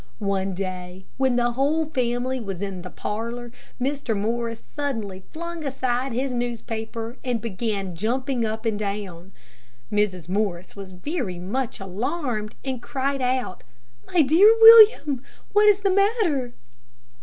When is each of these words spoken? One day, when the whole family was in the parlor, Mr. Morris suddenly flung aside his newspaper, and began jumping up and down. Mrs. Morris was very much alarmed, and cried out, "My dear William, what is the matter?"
One 0.17 0.55
day, 0.55 1.05
when 1.17 1.35
the 1.35 1.51
whole 1.51 1.85
family 1.85 2.39
was 2.39 2.63
in 2.63 2.81
the 2.81 2.89
parlor, 2.89 3.51
Mr. 3.79 4.17
Morris 4.17 4.63
suddenly 4.75 5.19
flung 5.31 5.63
aside 5.63 6.11
his 6.11 6.33
newspaper, 6.33 7.17
and 7.23 7.39
began 7.39 7.95
jumping 7.95 8.43
up 8.43 8.65
and 8.65 8.79
down. 8.79 9.31
Mrs. 9.91 10.27
Morris 10.27 10.75
was 10.75 10.89
very 10.91 11.37
much 11.37 11.79
alarmed, 11.79 12.55
and 12.65 12.81
cried 12.81 13.21
out, 13.21 13.61
"My 14.11 14.23
dear 14.23 14.51
William, 14.59 15.21
what 15.53 15.67
is 15.67 15.81
the 15.81 15.91
matter?" 15.91 16.55